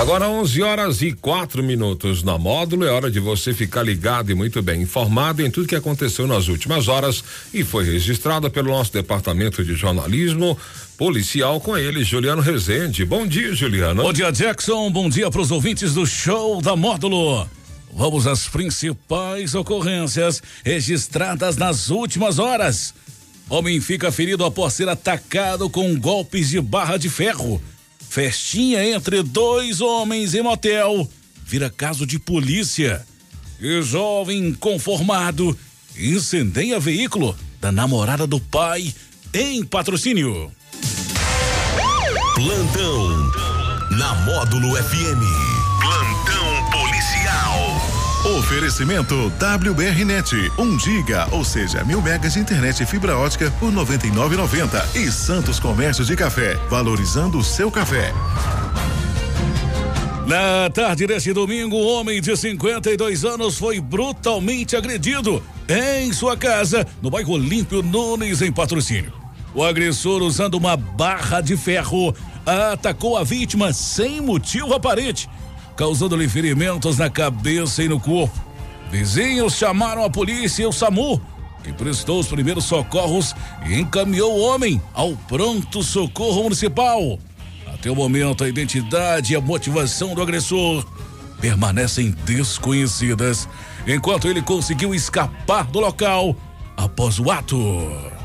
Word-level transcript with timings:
Agora 0.00 0.30
11 0.30 0.62
horas 0.62 1.02
e 1.02 1.12
quatro 1.12 1.62
minutos 1.62 2.22
na 2.22 2.38
módulo. 2.38 2.86
É 2.86 2.90
hora 2.90 3.10
de 3.10 3.20
você 3.20 3.52
ficar 3.52 3.82
ligado 3.82 4.30
e 4.30 4.34
muito 4.34 4.62
bem 4.62 4.80
informado 4.80 5.44
em 5.44 5.50
tudo 5.50 5.68
que 5.68 5.76
aconteceu 5.76 6.26
nas 6.26 6.48
últimas 6.48 6.88
horas 6.88 7.22
e 7.52 7.62
foi 7.62 7.84
registrada 7.84 8.48
pelo 8.48 8.70
nosso 8.70 8.94
departamento 8.94 9.62
de 9.62 9.74
jornalismo 9.74 10.56
policial 10.96 11.60
com 11.60 11.76
ele, 11.76 12.02
Juliano 12.02 12.40
Rezende. 12.40 13.04
Bom 13.04 13.26
dia, 13.26 13.54
Juliano. 13.54 14.02
Bom 14.02 14.10
dia, 14.10 14.32
Jackson. 14.32 14.90
Bom 14.90 15.06
dia 15.06 15.30
para 15.30 15.42
os 15.42 15.50
ouvintes 15.50 15.92
do 15.92 16.06
show 16.06 16.62
da 16.62 16.74
módulo. 16.74 17.46
Vamos 17.92 18.26
às 18.26 18.48
principais 18.48 19.54
ocorrências 19.54 20.42
registradas 20.64 21.58
nas 21.58 21.90
últimas 21.90 22.38
horas. 22.38 22.94
Homem 23.50 23.78
fica 23.82 24.10
ferido 24.10 24.46
após 24.46 24.72
ser 24.72 24.88
atacado 24.88 25.68
com 25.68 25.94
golpes 26.00 26.48
de 26.48 26.58
barra 26.58 26.96
de 26.96 27.10
ferro. 27.10 27.60
Festinha 28.10 28.84
entre 28.84 29.22
dois 29.22 29.80
homens 29.80 30.34
em 30.34 30.42
motel 30.42 31.08
vira 31.46 31.70
caso 31.70 32.04
de 32.04 32.18
polícia. 32.18 33.06
E 33.60 33.80
jovem 33.82 34.52
conformado 34.52 35.56
incendeia 35.96 36.80
veículo 36.80 37.36
da 37.60 37.70
namorada 37.70 38.26
do 38.26 38.40
pai 38.40 38.92
em 39.32 39.62
patrocínio. 39.62 40.50
Plantão 42.34 43.30
na 43.96 44.14
Módulo 44.24 44.74
FM. 44.74 45.49
Oferecimento 48.38 49.32
WBRnet, 49.40 50.52
1 50.56 50.78
giga, 50.78 51.26
ou 51.32 51.44
seja, 51.44 51.82
mil 51.82 52.00
megas 52.00 52.34
de 52.34 52.38
internet 52.38 52.80
e 52.80 52.86
fibra 52.86 53.16
ótica 53.16 53.50
por 53.58 53.72
99,90 53.72 54.94
e 54.94 55.10
Santos 55.10 55.58
Comércio 55.58 56.04
de 56.04 56.14
Café, 56.14 56.54
valorizando 56.70 57.38
o 57.38 57.42
seu 57.42 57.72
café. 57.72 58.12
Na 60.28 60.70
tarde 60.70 61.08
deste 61.08 61.32
domingo, 61.32 61.76
um 61.76 61.84
homem 61.88 62.20
de 62.20 62.36
52 62.36 63.24
anos 63.24 63.58
foi 63.58 63.80
brutalmente 63.80 64.76
agredido 64.76 65.42
em 65.68 66.12
sua 66.12 66.36
casa, 66.36 66.86
no 67.02 67.10
bairro 67.10 67.32
Olímpio 67.32 67.82
Nunes, 67.82 68.42
em 68.42 68.52
patrocínio. 68.52 69.12
O 69.52 69.64
agressor, 69.64 70.22
usando 70.22 70.54
uma 70.54 70.76
barra 70.76 71.40
de 71.40 71.56
ferro, 71.56 72.14
atacou 72.46 73.16
a 73.16 73.24
vítima 73.24 73.72
sem 73.72 74.20
motivo 74.20 74.72
aparente, 74.72 75.28
causando-lhe 75.76 76.28
ferimentos 76.28 76.98
na 76.98 77.08
cabeça 77.10 77.82
e 77.82 77.88
no 77.88 77.98
corpo. 77.98 78.38
Vizinhos 78.90 79.54
chamaram 79.54 80.04
a 80.04 80.10
polícia 80.10 80.64
e 80.64 80.66
o 80.66 80.72
SAMU, 80.72 81.20
que 81.62 81.72
prestou 81.72 82.18
os 82.18 82.26
primeiros 82.26 82.64
socorros 82.64 83.34
e 83.66 83.78
encaminhou 83.78 84.36
o 84.36 84.42
homem 84.42 84.80
ao 84.92 85.14
pronto 85.28 85.82
socorro 85.82 86.44
municipal. 86.44 87.18
Até 87.72 87.90
o 87.90 87.96
momento, 87.96 88.44
a 88.44 88.48
identidade 88.48 89.32
e 89.32 89.36
a 89.36 89.40
motivação 89.40 90.14
do 90.14 90.22
agressor 90.22 90.84
permanecem 91.40 92.10
desconhecidas, 92.24 93.48
enquanto 93.86 94.28
ele 94.28 94.42
conseguiu 94.42 94.94
escapar 94.94 95.64
do 95.64 95.80
local 95.80 96.36
após 96.76 97.18
o 97.18 97.30
ato. 97.30 98.19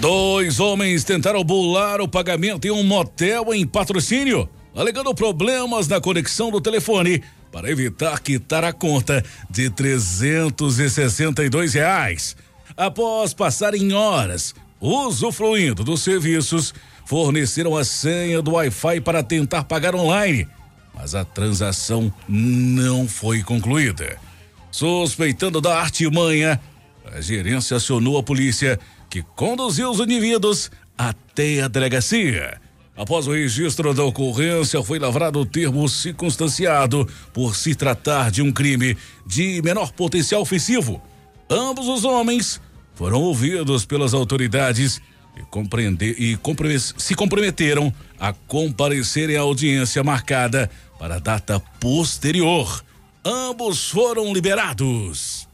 Dois 0.00 0.60
homens 0.60 1.02
tentaram 1.02 1.42
bular 1.42 2.00
o 2.00 2.06
pagamento 2.06 2.64
em 2.66 2.70
um 2.70 2.84
motel 2.84 3.52
em 3.52 3.66
patrocínio, 3.66 4.48
alegando 4.72 5.12
problemas 5.12 5.88
na 5.88 6.00
conexão 6.00 6.52
do 6.52 6.60
telefone 6.60 7.20
para 7.50 7.68
evitar 7.68 8.20
quitar 8.20 8.62
a 8.62 8.72
conta 8.72 9.24
de 9.50 9.68
362 9.70 11.74
reais. 11.74 12.36
Após 12.76 13.34
passarem 13.34 13.92
horas 13.92 14.54
usufruindo 14.80 15.82
dos 15.82 16.02
serviços, 16.02 16.72
forneceram 17.04 17.76
a 17.76 17.84
senha 17.84 18.40
do 18.40 18.52
Wi-Fi 18.52 19.00
para 19.00 19.24
tentar 19.24 19.64
pagar 19.64 19.96
online, 19.96 20.46
mas 20.94 21.16
a 21.16 21.24
transação 21.24 22.12
não 22.28 23.08
foi 23.08 23.42
concluída. 23.42 24.16
Suspeitando 24.70 25.60
da 25.60 25.80
artimanha, 25.80 26.60
a 27.12 27.20
gerência 27.20 27.78
acionou 27.78 28.16
a 28.16 28.22
polícia 28.22 28.78
que 29.08 29.22
conduziu 29.22 29.90
os 29.90 30.00
indivíduos 30.00 30.70
até 30.96 31.62
a 31.62 31.68
delegacia. 31.68 32.60
Após 32.96 33.28
o 33.28 33.32
registro 33.32 33.94
da 33.94 34.02
ocorrência, 34.02 34.82
foi 34.82 34.98
lavrado 34.98 35.38
o 35.38 35.46
termo 35.46 35.88
circunstanciado 35.88 37.08
por 37.32 37.54
se 37.54 37.74
tratar 37.74 38.30
de 38.30 38.42
um 38.42 38.50
crime 38.50 38.96
de 39.24 39.62
menor 39.62 39.92
potencial 39.92 40.40
ofensivo. 40.40 41.00
Ambos 41.48 41.86
os 41.86 42.04
homens 42.04 42.60
foram 42.96 43.22
ouvidos 43.22 43.86
pelas 43.86 44.12
autoridades 44.14 45.00
e, 45.36 45.42
compreender, 45.44 46.16
e 46.20 46.36
se 46.96 47.14
comprometeram 47.14 47.94
a 48.18 48.32
comparecerem 48.32 49.36
à 49.36 49.40
audiência 49.40 50.02
marcada 50.02 50.68
para 50.98 51.14
a 51.14 51.20
data 51.20 51.60
posterior. 51.78 52.84
Ambos 53.24 53.88
foram 53.88 54.32
liberados. 54.32 55.47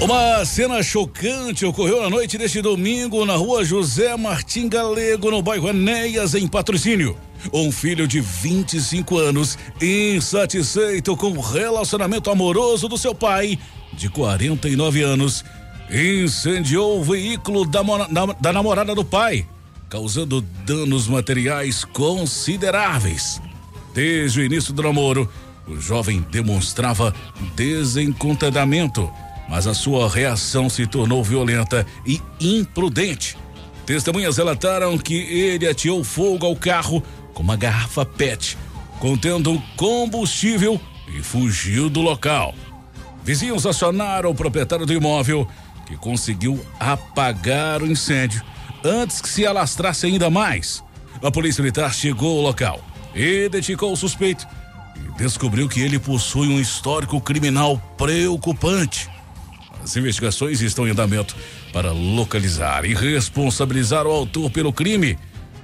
Uma 0.00 0.44
cena 0.44 0.80
chocante 0.80 1.66
ocorreu 1.66 2.00
na 2.00 2.08
noite 2.08 2.38
deste 2.38 2.62
domingo 2.62 3.26
na 3.26 3.34
rua 3.34 3.64
José 3.64 4.16
Martim 4.16 4.68
Galego, 4.68 5.28
no 5.28 5.42
bairro 5.42 5.70
Enéas, 5.70 6.36
em 6.36 6.46
patrocínio. 6.46 7.16
Um 7.52 7.72
filho 7.72 8.06
de 8.06 8.20
25 8.20 9.18
anos, 9.18 9.58
insatisfeito 9.82 11.16
com 11.16 11.32
o 11.32 11.40
relacionamento 11.40 12.30
amoroso 12.30 12.88
do 12.88 12.96
seu 12.96 13.12
pai, 13.12 13.58
de 13.92 14.08
49 14.08 15.02
anos, 15.02 15.44
incendiou 15.90 17.00
o 17.00 17.02
veículo 17.02 17.64
da, 17.64 17.82
da, 17.82 18.26
da 18.40 18.52
namorada 18.52 18.94
do 18.94 19.04
pai, 19.04 19.44
causando 19.88 20.40
danos 20.64 21.08
materiais 21.08 21.84
consideráveis. 21.84 23.42
Desde 23.92 24.40
o 24.40 24.44
início 24.44 24.72
do 24.72 24.80
namoro, 24.80 25.28
o 25.66 25.74
jovem 25.80 26.24
demonstrava 26.30 27.12
desencontentamento 27.56 29.10
mas 29.48 29.66
a 29.66 29.74
sua 29.74 30.08
reação 30.08 30.68
se 30.68 30.86
tornou 30.86 31.24
violenta 31.24 31.86
e 32.06 32.20
imprudente. 32.40 33.36
Testemunhas 33.86 34.36
relataram 34.36 34.98
que 34.98 35.14
ele 35.14 35.66
ateou 35.66 36.04
fogo 36.04 36.44
ao 36.44 36.54
carro 36.54 37.02
com 37.32 37.42
uma 37.42 37.56
garrafa 37.56 38.04
PET 38.04 38.58
contendo 38.98 39.62
combustível 39.76 40.80
e 41.08 41.22
fugiu 41.22 41.88
do 41.88 42.00
local. 42.00 42.54
Vizinhos 43.24 43.66
acionaram 43.66 44.30
o 44.30 44.34
proprietário 44.34 44.86
do 44.86 44.92
imóvel, 44.92 45.46
que 45.86 45.96
conseguiu 45.96 46.64
apagar 46.78 47.82
o 47.82 47.86
incêndio 47.86 48.42
antes 48.84 49.20
que 49.20 49.28
se 49.28 49.46
alastrasse 49.46 50.06
ainda 50.06 50.28
mais. 50.30 50.82
A 51.22 51.30
polícia 51.30 51.62
militar 51.62 51.92
chegou 51.92 52.38
ao 52.38 52.42
local, 52.42 52.80
identificou 53.14 53.92
o 53.92 53.96
suspeito 53.96 54.46
e 54.96 55.18
descobriu 55.18 55.68
que 55.68 55.80
ele 55.80 55.98
possui 55.98 56.48
um 56.48 56.60
histórico 56.60 57.20
criminal 57.20 57.78
preocupante. 57.96 59.08
As 59.82 59.96
investigações 59.96 60.60
estão 60.60 60.86
em 60.86 60.90
andamento 60.90 61.34
para 61.72 61.92
localizar 61.92 62.84
e 62.84 62.94
responsabilizar 62.94 64.06
o 64.06 64.10
autor 64.10 64.50
pelo 64.50 64.72
crime. 64.72 65.18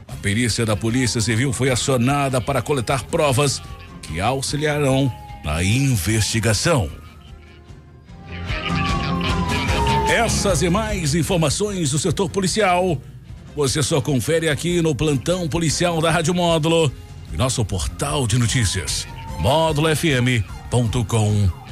A 0.09 0.15
perícia 0.17 0.65
da 0.65 0.77
Polícia 0.77 1.21
Civil 1.21 1.53
foi 1.53 1.71
acionada 1.71 2.41
para 2.41 2.63
coletar 2.63 3.05
provas 3.05 3.61
que 4.03 4.21
auxiliarão 4.21 5.13
na 5.45 5.63
investigação. 5.63 6.89
Essas 10.09 10.63
e 10.63 10.71
mais 10.71 11.15
informações 11.15 11.91
do 11.91 11.99
setor 11.99 12.31
policial 12.31 13.01
você 13.57 13.83
só 13.83 14.01
confere 14.01 14.49
aqui 14.49 14.83
no 14.83 14.95
plantão 14.95 15.49
policial 15.49 16.01
da 16.01 16.11
Rádio 16.11 16.35
Módulo 16.35 16.93
e 17.33 17.37
nosso 17.37 17.65
portal 17.65 18.27
de 18.27 18.37
notícias 18.37 19.07
módulofm.com.br 19.39 21.64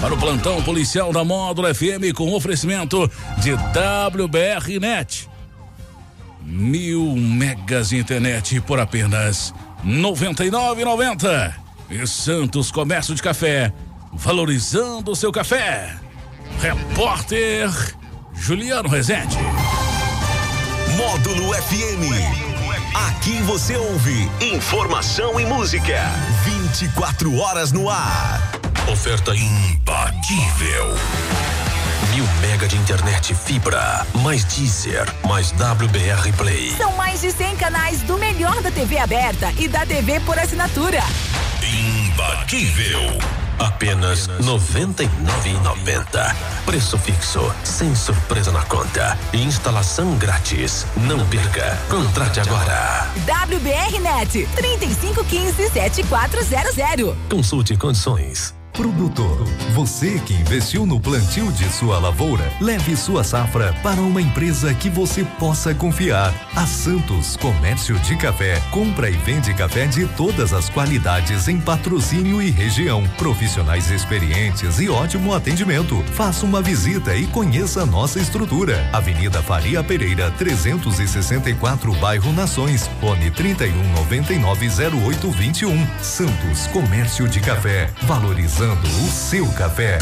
para 0.00 0.14
o 0.14 0.16
plantão 0.16 0.62
policial 0.62 1.12
da 1.12 1.22
Módulo 1.22 1.72
FM 1.72 2.14
com 2.14 2.32
oferecimento 2.32 3.10
de 3.36 3.52
WBR 3.52 4.80
Net. 4.80 5.28
Mil 6.42 7.14
megas 7.14 7.90
de 7.90 7.98
internet 7.98 8.62
por 8.62 8.80
apenas 8.80 9.52
R$ 9.84 9.90
99,90. 9.90 11.54
E 11.90 12.06
Santos 12.06 12.70
Comércio 12.70 13.14
de 13.14 13.22
Café, 13.22 13.70
valorizando 14.14 15.10
o 15.10 15.16
seu 15.16 15.30
café. 15.30 15.94
Repórter 16.58 17.70
Juliano 18.34 18.88
Rezende. 18.88 19.36
Módulo 20.96 21.52
FM. 21.52 22.54
Aqui 23.08 23.42
você 23.42 23.76
ouve 23.76 24.30
informação 24.40 25.38
e 25.38 25.44
música. 25.44 26.00
24 26.44 27.36
horas 27.36 27.72
no 27.72 27.90
ar. 27.90 28.53
Oferta 28.92 29.34
imbatível. 29.34 30.94
Mil 32.14 32.26
mega 32.42 32.68
de 32.68 32.76
internet 32.76 33.34
fibra, 33.34 34.06
mais 34.22 34.44
Deezer, 34.44 35.10
mais 35.26 35.52
WBR 35.52 36.30
Play. 36.36 36.70
São 36.76 36.94
mais 36.94 37.22
de 37.22 37.32
100 37.32 37.56
canais 37.56 38.02
do 38.02 38.18
melhor 38.18 38.60
da 38.60 38.70
TV 38.70 38.98
aberta 38.98 39.50
e 39.58 39.68
da 39.68 39.86
TV 39.86 40.20
por 40.20 40.38
assinatura. 40.38 41.02
Imbatível. 41.62 43.00
Apenas 43.58 44.26
R$ 44.26 44.44
99,90. 44.44 46.34
Preço 46.66 46.98
fixo, 46.98 47.54
sem 47.64 47.94
surpresa 47.94 48.52
na 48.52 48.64
conta. 48.64 49.16
Instalação 49.32 50.14
grátis. 50.18 50.86
Não 50.96 51.24
perca. 51.28 51.78
Contrate 51.88 52.40
agora. 52.40 53.08
WBR 53.46 53.98
Net 54.00 54.46
3515 54.54 55.70
7400. 55.70 57.16
Consulte 57.30 57.76
condições. 57.76 58.54
Produtor, 58.74 59.46
você 59.72 60.20
que 60.26 60.34
investiu 60.34 60.84
no 60.84 60.98
plantio 60.98 61.52
de 61.52 61.70
sua 61.70 61.96
lavoura, 62.00 62.52
leve 62.60 62.96
sua 62.96 63.22
safra 63.22 63.72
para 63.84 64.00
uma 64.00 64.20
empresa 64.20 64.74
que 64.74 64.90
você 64.90 65.22
possa 65.38 65.72
confiar. 65.72 66.34
A 66.56 66.66
Santos 66.66 67.36
Comércio 67.36 67.96
de 68.00 68.16
Café 68.16 68.60
compra 68.72 69.08
e 69.08 69.12
vende 69.12 69.54
café 69.54 69.86
de 69.86 70.08
todas 70.08 70.52
as 70.52 70.68
qualidades 70.68 71.46
em 71.46 71.60
patrocínio 71.60 72.42
e 72.42 72.50
região. 72.50 73.04
Profissionais 73.16 73.92
experientes 73.92 74.80
e 74.80 74.88
ótimo 74.88 75.32
atendimento. 75.32 76.02
Faça 76.12 76.44
uma 76.44 76.60
visita 76.60 77.14
e 77.14 77.28
conheça 77.28 77.86
nossa 77.86 78.18
estrutura. 78.18 78.90
Avenida 78.92 79.40
Faria 79.40 79.84
Pereira, 79.84 80.32
364, 80.32 81.94
bairro 81.94 82.32
Nações. 82.32 82.90
Fone 83.00 83.30
31990821. 83.30 85.86
Santos 86.02 86.66
Comércio 86.72 87.28
de 87.28 87.38
Café, 87.38 87.88
o 88.72 89.10
seu 89.10 89.46
café. 89.52 89.98